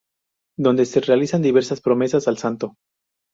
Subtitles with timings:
[0.57, 2.73] Donde se realizan diversas promesas al santo.